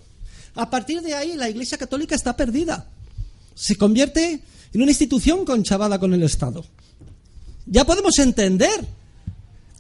[0.55, 2.87] A partir de ahí, la Iglesia Católica está perdida.
[3.55, 4.43] Se convierte
[4.75, 6.63] en una institución conchavada con el Estado.
[7.65, 8.87] Ya podemos entender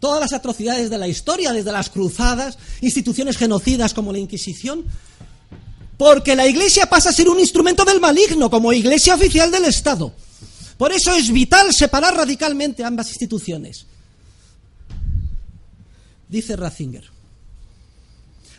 [0.01, 4.87] todas las atrocidades de la historia, desde las cruzadas, instituciones genocidas como la Inquisición,
[5.99, 10.15] porque la Iglesia pasa a ser un instrumento del maligno como Iglesia oficial del Estado.
[10.81, 13.85] Por eso es vital separar radicalmente ambas instituciones.
[16.27, 17.05] Dice Ratzinger.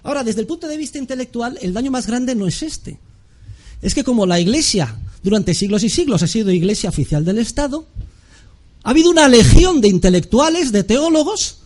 [0.03, 2.99] Ahora, desde el punto de vista intelectual, el daño más grande no es este.
[3.81, 7.87] Es que como la Iglesia durante siglos y siglos ha sido Iglesia oficial del Estado,
[8.83, 11.57] ha habido una legión de intelectuales, de teólogos,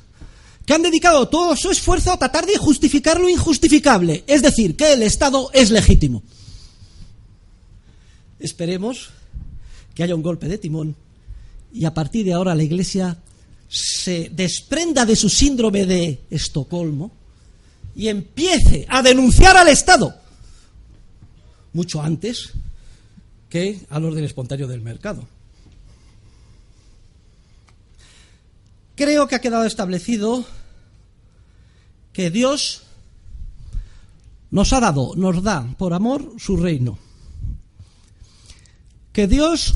[0.65, 4.94] que han dedicado todo su esfuerzo a tratar de justificar lo injustificable, es decir, que
[4.94, 6.24] el Estado es legítimo.
[8.39, 9.10] Esperemos
[9.95, 10.95] que haya un golpe de timón
[11.73, 13.17] y a partir de ahora la Iglesia
[13.67, 17.12] se desprenda de su síndrome de Estocolmo
[17.95, 20.15] y empiece a denunciar al Estado
[21.73, 22.51] mucho antes
[23.49, 25.27] que al orden espontáneo del mercado.
[28.95, 30.45] Creo que ha quedado establecido
[32.13, 32.84] que Dios
[34.51, 36.97] nos ha dado, nos da por amor su reino.
[39.12, 39.75] Que Dios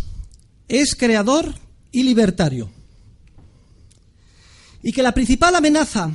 [0.69, 1.53] es creador
[1.91, 2.69] y libertario.
[4.82, 6.12] Y que la principal amenaza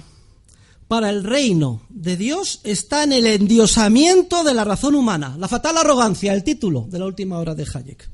[0.88, 5.76] para el reino de Dios está en el endiosamiento de la razón humana, la fatal
[5.76, 8.08] arrogancia, el título de la última hora de Hayek.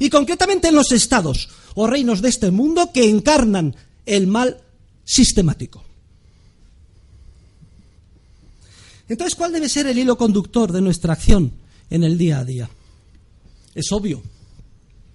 [0.00, 4.60] Y concretamente en los estados o reinos de este mundo que encarnan el mal
[5.04, 5.84] sistemático.
[9.08, 11.52] Entonces, ¿cuál debe ser el hilo conductor de nuestra acción
[11.88, 12.68] en el día a día?
[13.74, 14.22] Es obvio,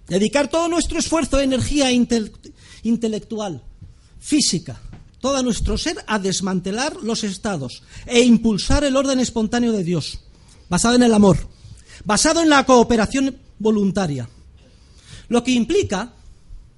[0.07, 3.63] Dedicar todo nuestro esfuerzo, energía intelectual,
[4.19, 4.81] física,
[5.19, 10.19] todo nuestro ser a desmantelar los estados e impulsar el orden espontáneo de Dios,
[10.69, 11.37] basado en el amor,
[12.03, 14.27] basado en la cooperación voluntaria.
[15.29, 16.11] Lo que implica,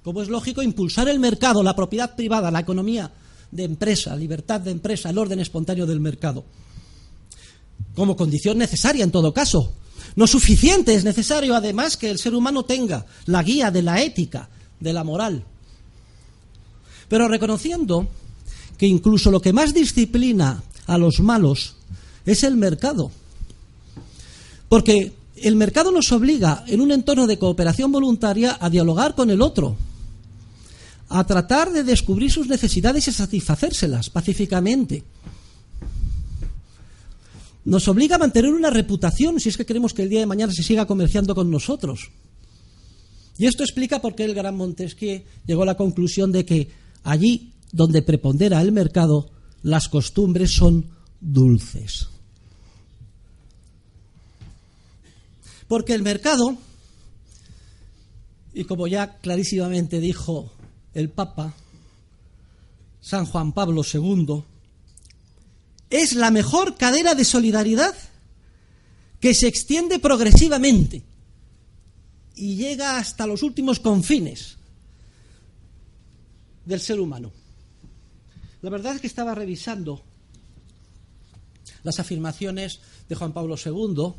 [0.04, 3.10] como es lógico, impulsar el mercado, la propiedad privada, la economía
[3.50, 6.44] de empresa, libertad de empresa, el orden espontáneo del mercado,
[7.96, 9.74] como condición necesaria en todo caso,
[10.16, 14.48] no suficiente, es necesario además que el ser humano tenga la guía de la ética,
[14.80, 15.44] de la moral.
[17.08, 18.08] Pero reconociendo
[18.78, 21.76] que incluso lo que más disciplina a los malos
[22.24, 23.10] es el mercado.
[24.68, 29.42] Porque el mercado nos obliga, en un entorno de cooperación voluntaria, a dialogar con el
[29.42, 29.76] otro,
[31.10, 35.04] a tratar de descubrir sus necesidades y satisfacérselas pacíficamente
[37.66, 40.52] nos obliga a mantener una reputación si es que queremos que el día de mañana
[40.52, 42.12] se siga comerciando con nosotros.
[43.38, 46.68] Y esto explica por qué el gran Montesquieu llegó a la conclusión de que
[47.02, 49.30] allí donde prepondera el mercado,
[49.62, 50.86] las costumbres son
[51.20, 52.08] dulces.
[55.66, 56.56] Porque el mercado,
[58.54, 60.52] y como ya clarísimamente dijo
[60.94, 61.52] el Papa,
[63.00, 64.44] San Juan Pablo II,
[65.90, 67.94] es la mejor cadena de solidaridad
[69.20, 71.02] que se extiende progresivamente
[72.34, 74.56] y llega hasta los últimos confines
[76.64, 77.32] del ser humano.
[78.62, 80.02] La verdad es que estaba revisando
[81.82, 84.12] las afirmaciones de Juan Pablo II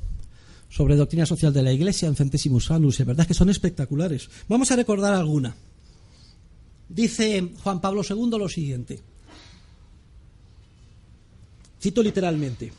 [0.69, 4.29] sobre doctrina social de la Iglesia en Centesimus Annus, la verdad es que son espectaculares.
[4.47, 5.55] Vamos a recordar alguna.
[6.89, 9.01] Dice Juan Pablo II lo siguiente.
[11.81, 12.71] Cito literalmente.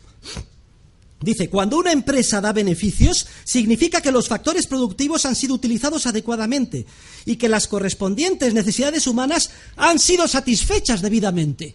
[1.21, 6.87] Dice, cuando una empresa da beneficios, significa que los factores productivos han sido utilizados adecuadamente
[7.27, 11.75] y que las correspondientes necesidades humanas han sido satisfechas debidamente.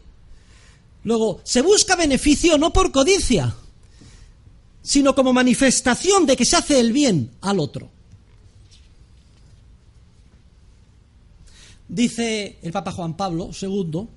[1.04, 3.54] Luego, se busca beneficio no por codicia,
[4.82, 7.92] sino como manifestación de que se hace el bien al otro.
[11.90, 14.08] Dice el Papa Juan Pablo II,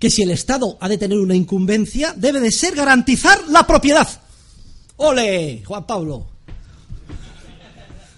[0.00, 4.08] que si el Estado ha de tener una incumbencia, debe de ser garantizar la propiedad.
[4.96, 6.26] ¡Ole, Juan Pablo!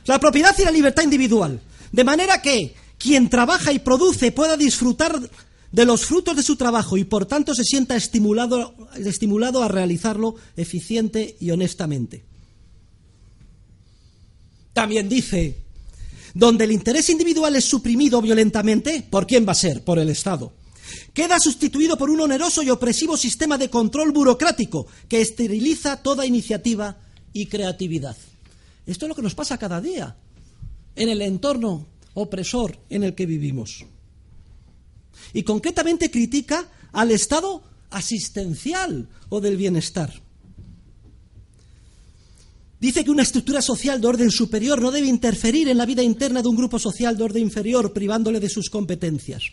[0.07, 1.61] La propiedad y la libertad individual.
[1.91, 5.21] De manera que quien trabaja y produce pueda disfrutar
[5.73, 10.37] de los frutos de su trabajo y por tanto se sienta estimulado, estimulado a realizarlo
[10.57, 12.25] eficiente y honestamente.
[14.73, 15.59] También dice,
[16.33, 19.83] donde el interés individual es suprimido violentamente, ¿por quién va a ser?
[19.83, 20.53] Por el Estado.
[21.13, 26.99] Queda sustituido por un oneroso y opresivo sistema de control burocrático que esteriliza toda iniciativa
[27.33, 28.17] y creatividad.
[28.87, 30.17] Esto es lo que nos pasa cada día
[30.97, 33.85] en el entorno opresor en el que vivimos.
[35.33, 40.13] Y concretamente critica al Estado asistencial o del bienestar.
[42.81, 46.43] Dice que una estructura social de orden superior no debe interferir en la vida interna
[46.43, 49.45] de un grupo social de orden inferior, privándole de sus competencias.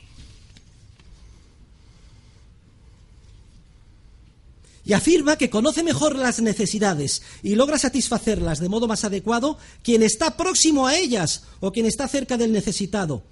[4.85, 10.03] Y afirma que conoce mejor las necesidades y logra satisfacerlas de modo más adecuado quien
[10.03, 13.23] está próximo a ellas o quien está cerca del necesitado.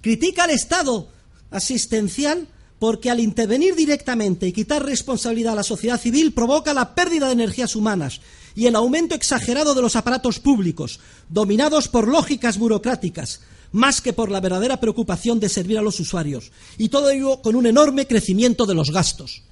[0.00, 1.08] Critica al Estado
[1.50, 7.26] asistencial porque al intervenir directamente y quitar responsabilidad a la sociedad civil provoca la pérdida
[7.26, 8.20] de energías humanas
[8.56, 13.40] y el aumento exagerado de los aparatos públicos, dominados por lógicas burocráticas,
[13.70, 17.54] más que por la verdadera preocupación de servir a los usuarios, y todo ello con
[17.54, 19.42] un enorme crecimiento de los gastos.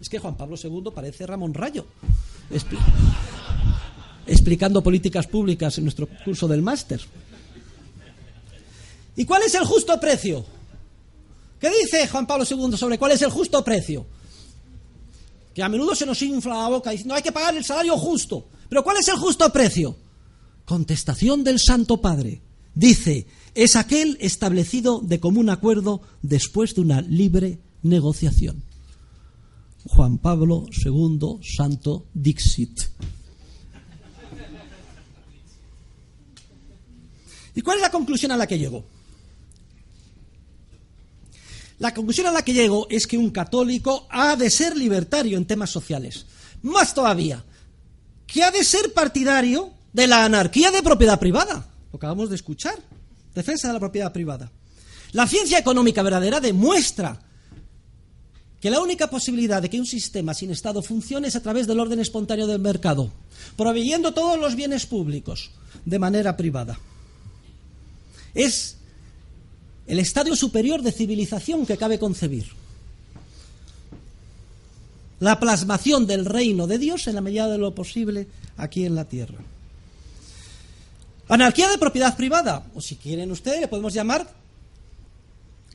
[0.00, 1.86] Es que Juan Pablo II parece Ramón Rayo,
[4.26, 7.00] explicando políticas públicas en nuestro curso del máster.
[9.16, 10.44] ¿Y cuál es el justo precio?
[11.58, 14.06] ¿Qué dice Juan Pablo II sobre cuál es el justo precio?
[15.54, 18.46] Que a menudo se nos infla la boca diciendo hay que pagar el salario justo.
[18.68, 19.96] Pero ¿cuál es el justo precio?
[20.66, 22.42] Contestación del Santo Padre.
[22.74, 28.65] Dice, es aquel establecido de común acuerdo después de una libre negociación.
[29.88, 32.80] Juan Pablo II, Santo Dixit.
[37.54, 38.84] ¿Y cuál es la conclusión a la que llegó?
[41.78, 45.46] La conclusión a la que llego es que un católico ha de ser libertario en
[45.46, 46.26] temas sociales.
[46.62, 47.44] Más todavía,
[48.26, 51.68] que ha de ser partidario de la anarquía de propiedad privada.
[51.92, 52.76] Lo acabamos de escuchar.
[53.34, 54.50] Defensa de la propiedad privada.
[55.12, 57.20] La ciencia económica verdadera demuestra
[58.60, 61.80] que la única posibilidad de que un sistema sin Estado funcione es a través del
[61.80, 63.10] orden espontáneo del mercado,
[63.56, 65.50] proveyendo todos los bienes públicos
[65.84, 66.78] de manera privada.
[68.34, 68.76] Es
[69.86, 72.46] el estadio superior de civilización que cabe concebir.
[75.20, 79.04] La plasmación del reino de Dios en la medida de lo posible aquí en la
[79.04, 79.38] tierra.
[81.28, 84.28] Anarquía de propiedad privada, o si quieren ustedes, le podemos llamar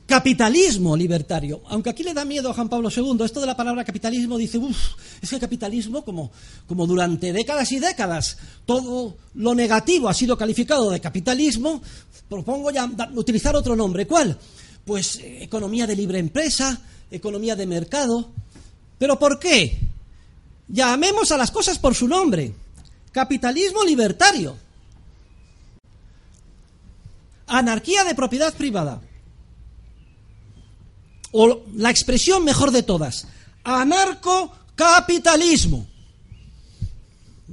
[0.06, 1.62] capitalismo libertario.
[1.68, 4.58] Aunque aquí le da miedo a Juan Pablo II, esto de la palabra capitalismo dice,
[4.58, 6.30] uff, es que el capitalismo, como,
[6.66, 8.36] como durante décadas y décadas,
[8.66, 11.82] todo lo negativo ha sido calificado de capitalismo,
[12.28, 14.06] propongo ya utilizar otro nombre.
[14.06, 14.36] ¿Cuál?
[14.84, 18.30] Pues eh, economía de libre empresa, economía de mercado.
[18.98, 19.78] ¿Pero por qué?
[20.68, 22.52] Llamemos a las cosas por su nombre.
[23.12, 24.56] Capitalismo libertario.
[27.46, 29.00] Anarquía de propiedad privada
[31.32, 33.26] o la expresión mejor de todas,
[33.64, 35.86] anarcocapitalismo.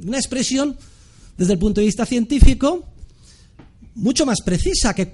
[0.06, 0.78] Una expresión,
[1.38, 2.86] desde el punto de vista científico,
[3.96, 5.12] mucho más precisa que,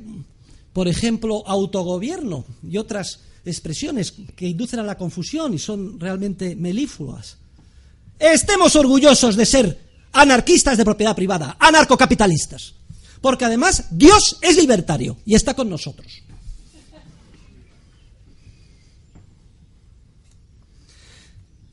[0.73, 7.37] por ejemplo, autogobierno y otras expresiones que inducen a la confusión y son realmente melífluas.
[8.19, 12.73] Estemos orgullosos de ser anarquistas de propiedad privada, anarcocapitalistas,
[13.21, 16.24] porque además Dios es libertario y está con nosotros.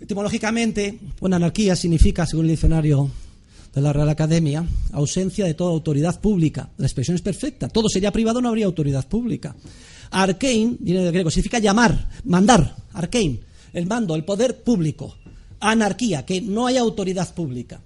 [0.03, 3.09] Etimológicamente, una anarquía significa, según el diccionario
[3.73, 6.71] de la Real Academia, ausencia de toda autoridad pública.
[6.77, 7.69] La expresión es perfecta.
[7.69, 9.55] Todo sería privado, no habría autoridad pública.
[10.11, 12.75] Arkein, viene del griego, significa llamar, mandar.
[12.95, 15.19] Arkein, el mando, el poder público.
[15.61, 17.81] Anarquía, que no hay autoridad pública.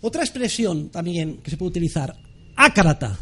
[0.00, 2.16] Otra expresión también que se puede utilizar,
[2.56, 3.16] ácarata,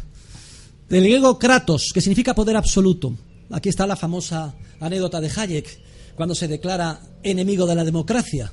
[0.89, 3.15] del griego kratos, que significa poder absoluto.
[3.51, 8.51] Aquí está la famosa anécdota de Hayek, cuando se declara enemigo de la democracia.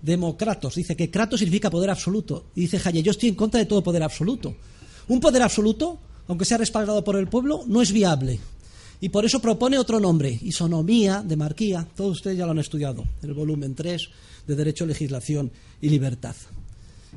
[0.00, 2.46] Democratos, dice que Kratos significa poder absoluto.
[2.54, 4.54] Y dice Hayek, yo estoy en contra de todo poder absoluto.
[5.08, 8.38] Un poder absoluto, aunque sea respaldado por el pueblo, no es viable.
[9.00, 13.32] Y por eso propone otro nombre, isonomía, demarquía, todos ustedes ya lo han estudiado, el
[13.32, 14.08] volumen 3
[14.46, 16.34] de Derecho, Legislación y Libertad.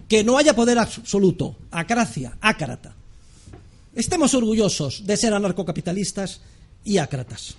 [0.08, 2.96] Que no haya poder absoluto, acracia, ácrata.
[3.96, 6.42] Estemos orgullosos de ser anarcocapitalistas
[6.86, 7.56] y ácratas.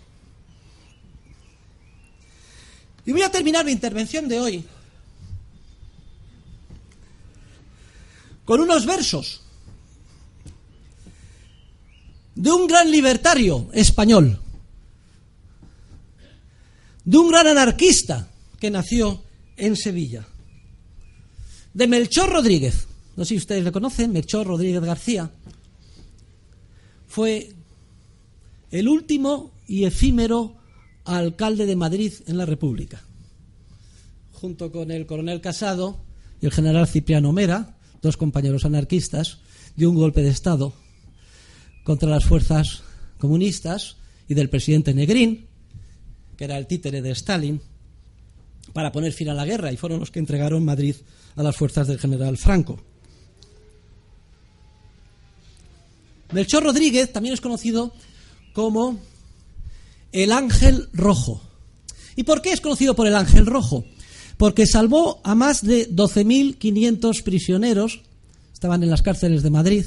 [3.05, 4.65] Y voy a terminar mi intervención de hoy
[8.45, 9.41] con unos versos
[12.35, 14.41] de un gran libertario español,
[17.05, 18.29] de un gran anarquista
[18.59, 19.23] que nació
[19.57, 20.27] en Sevilla,
[21.75, 22.87] de Melchor Rodríguez.
[23.17, 25.31] No sé si ustedes le conocen, Melchor Rodríguez García.
[27.07, 27.53] Fue
[28.71, 30.57] el último y efímero
[31.05, 33.03] alcalde de Madrid en la República.
[34.33, 36.01] Junto con el coronel Casado
[36.41, 39.39] y el general Cipriano Mera, dos compañeros anarquistas,
[39.77, 40.73] dio un golpe de Estado
[41.85, 42.83] contra las fuerzas
[43.19, 43.97] comunistas
[44.29, 45.47] y del presidente Negrín,
[46.37, 47.61] que era el títere de Stalin,
[48.73, 50.97] para poner fin a la guerra y fueron los que entregaron Madrid
[51.37, 52.81] a las fuerzas del general Franco.
[56.33, 57.93] Melchor Rodríguez también es conocido
[58.55, 58.99] como
[60.13, 61.43] el Ángel Rojo.
[62.17, 63.85] ¿Y por qué es conocido por el Ángel Rojo?
[64.37, 68.03] Porque salvó a más de 12.500 prisioneros,
[68.53, 69.85] estaban en las cárceles de Madrid,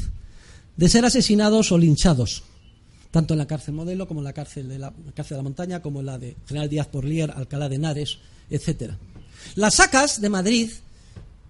[0.76, 2.44] de ser asesinados o linchados,
[3.12, 5.82] tanto en la cárcel modelo como en la cárcel de la, cárcel de la montaña,
[5.82, 8.18] como en la de General Díaz Porlier, Alcalá de Henares,
[8.50, 8.94] etc.
[9.56, 10.70] Las sacas de Madrid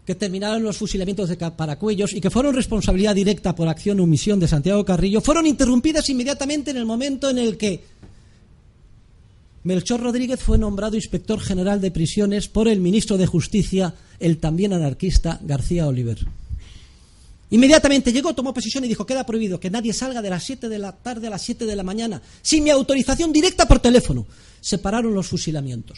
[0.05, 4.39] que terminaron los fusilamientos de Paracuellos y que fueron responsabilidad directa por acción o omisión
[4.39, 7.83] de Santiago Carrillo, fueron interrumpidas inmediatamente en el momento en el que
[9.65, 14.73] Melchor Rodríguez fue nombrado inspector general de prisiones por el ministro de Justicia, el también
[14.73, 16.19] anarquista García Oliver.
[17.49, 20.77] Inmediatamente llegó, tomó posesión y dijo, queda prohibido que nadie salga de las 7 de
[20.77, 24.27] la tarde a las 7 de la mañana sin mi autorización directa por teléfono.
[24.61, 25.97] Separaron los fusilamientos.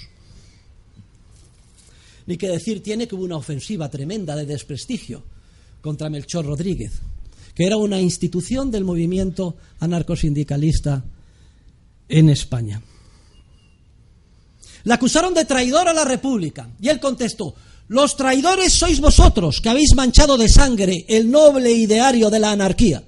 [2.25, 5.23] Ni que decir tiene que hubo una ofensiva tremenda de desprestigio
[5.81, 7.01] contra Melchor Rodríguez,
[7.53, 11.03] que era una institución del movimiento anarcosindicalista
[12.07, 12.81] en España.
[14.87, 17.53] Le acusaron de traidor a la República y él contestó,
[17.89, 23.03] los traidores sois vosotros que habéis manchado de sangre el noble ideario de la anarquía.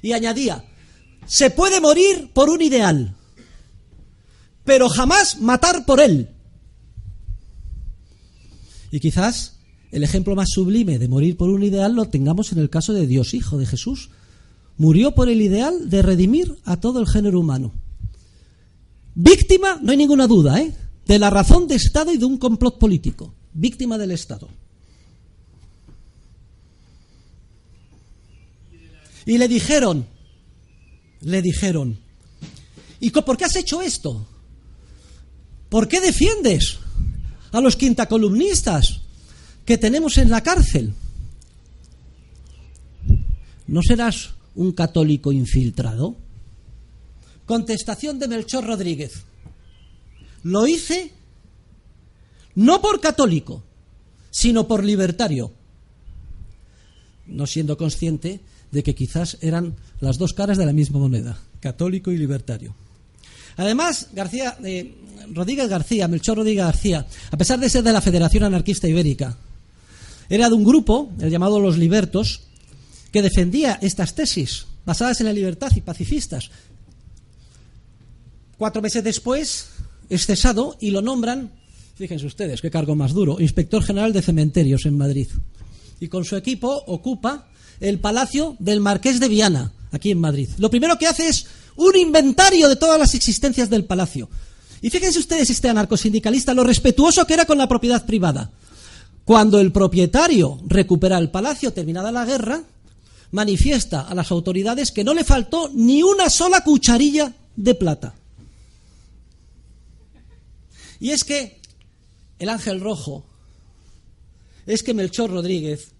[0.00, 0.64] Y añadía,
[1.26, 3.16] se puede morir por un ideal,
[4.62, 6.28] pero jamás matar por él.
[8.92, 9.56] Y quizás
[9.90, 13.08] el ejemplo más sublime de morir por un ideal lo tengamos en el caso de
[13.08, 14.10] Dios Hijo, de Jesús.
[14.76, 17.72] Murió por el ideal de redimir a todo el género humano.
[19.20, 20.72] Víctima, no hay ninguna duda, ¿eh?
[21.06, 23.34] de la razón de Estado y de un complot político.
[23.52, 24.48] Víctima del Estado.
[29.26, 30.06] Y le dijeron,
[31.22, 31.98] le dijeron,
[33.00, 34.26] ¿y por qué has hecho esto?
[35.68, 36.78] ¿Por qué defiendes
[37.52, 39.00] a los quintacolumnistas
[39.64, 40.94] que tenemos en la cárcel.
[43.66, 46.16] ¿No serás un católico infiltrado?
[47.48, 49.24] Contestación de Melchor Rodríguez.
[50.44, 51.10] Lo hice
[52.54, 53.64] no por católico,
[54.30, 55.50] sino por libertario,
[57.26, 58.40] no siendo consciente
[58.70, 62.74] de que quizás eran las dos caras de la misma moneda, católico y libertario.
[63.56, 64.94] Además, García, eh,
[65.32, 69.38] Rodríguez García, Melchor Rodríguez García, a pesar de ser de la Federación Anarquista Ibérica,
[70.28, 72.42] era de un grupo, el llamado Los Libertos,
[73.10, 76.50] que defendía estas tesis basadas en la libertad y pacifistas.
[78.58, 79.66] Cuatro meses después
[80.10, 81.52] es cesado y lo nombran,
[81.94, 85.28] fíjense ustedes, qué cargo más duro, inspector general de cementerios en Madrid.
[86.00, 87.46] Y con su equipo ocupa
[87.78, 90.48] el palacio del Marqués de Viana, aquí en Madrid.
[90.58, 91.46] Lo primero que hace es
[91.76, 94.28] un inventario de todas las existencias del palacio.
[94.82, 98.50] Y fíjense ustedes, este anarcosindicalista, lo respetuoso que era con la propiedad privada.
[99.24, 102.64] Cuando el propietario recupera el palacio terminada la guerra,
[103.30, 108.14] manifiesta a las autoridades que no le faltó ni una sola cucharilla de plata.
[111.00, 111.60] Y es que
[112.38, 113.24] el ángel rojo,
[114.66, 115.92] es que Melchor Rodríguez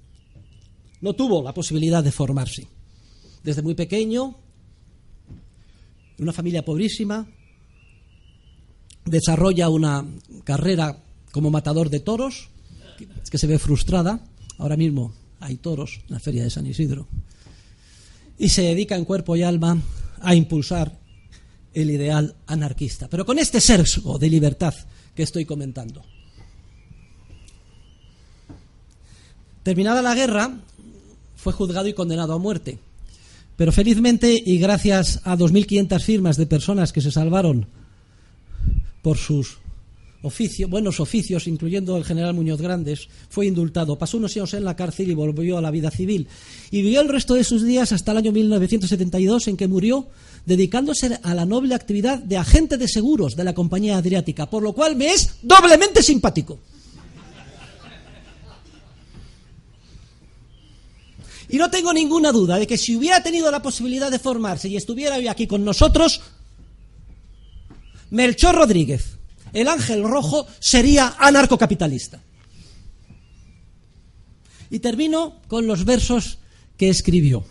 [1.01, 2.69] no tuvo la posibilidad de formarse.
[3.43, 4.37] Desde muy pequeño
[6.19, 7.27] una familia pobrísima,
[9.05, 10.05] desarrolla una
[10.45, 10.99] carrera
[11.31, 12.49] como matador de toros,
[13.31, 14.21] que se ve frustrada.
[14.59, 17.07] Ahora mismo hay toros en la feria de San Isidro.
[18.37, 19.81] Y se dedica en cuerpo y alma
[20.21, 20.98] a impulsar
[21.83, 24.74] el ideal anarquista, pero con este sesgo de libertad
[25.14, 26.03] que estoy comentando.
[29.62, 30.61] Terminada la guerra,
[31.37, 32.79] fue juzgado y condenado a muerte.
[33.57, 37.66] Pero felizmente y gracias a 2.500 firmas de personas que se salvaron
[39.03, 39.59] por sus
[40.22, 43.99] oficios, buenos oficios, incluyendo el general Muñoz Grandes, fue indultado.
[43.99, 46.29] Pasó unos años en la cárcel y volvió a la vida civil.
[46.70, 50.09] Y vivió el resto de sus días hasta el año 1972, en que murió
[50.49, 54.73] dedicándose a la noble actividad de agente de seguros de la compañía adriática, por lo
[54.73, 56.59] cual me es doblemente simpático.
[61.51, 64.77] Y no tengo ninguna duda de que si hubiera tenido la posibilidad de formarse y
[64.77, 66.23] estuviera hoy aquí con nosotros,
[68.11, 69.19] Melchor Rodríguez,
[69.53, 72.23] el ángel rojo, sería anarcocapitalista.
[74.71, 76.39] Y termino con los versos
[76.79, 77.45] que escribió.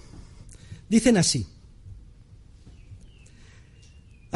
[0.90, 1.46] Dicen así.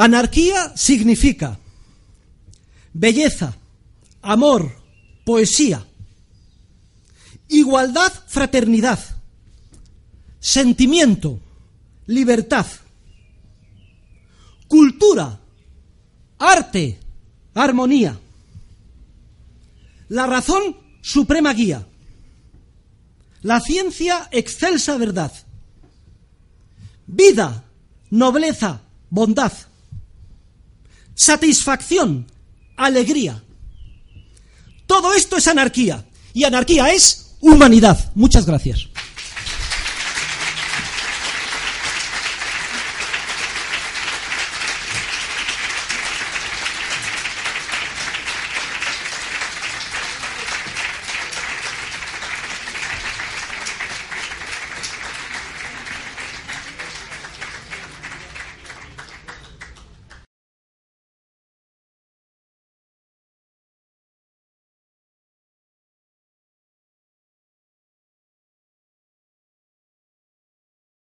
[0.02, 1.60] Anarquía significa
[2.92, 3.56] belleza,
[4.24, 4.76] amor,
[5.24, 5.86] poesía,
[7.48, 8.98] igualdad, fraternidad,
[10.40, 11.40] sentimiento,
[12.08, 12.66] libertad,
[14.68, 15.40] cultura,
[16.40, 16.98] arte,
[17.54, 18.20] armonía,
[20.10, 21.86] la razón, suprema guía,
[23.44, 25.32] la ciencia, excelsa verdad,
[27.06, 27.66] vida,
[28.10, 28.82] nobleza,
[29.12, 29.54] bondad,
[31.22, 32.26] satisfacción,
[32.76, 33.44] alegría.
[34.88, 36.04] Todo esto es anarquía
[36.34, 38.12] y anarquía es humanidad.
[38.16, 38.90] Muchas gracias.